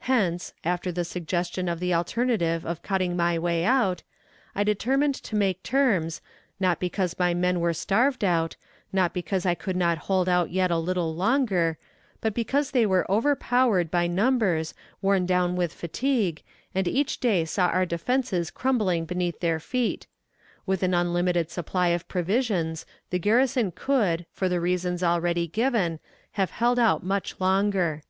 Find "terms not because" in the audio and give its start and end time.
5.62-7.18